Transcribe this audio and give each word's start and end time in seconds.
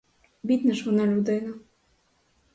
Бідна 0.43 0.73
ж 0.73 0.85
вона 0.85 1.07
людина! 1.07 1.53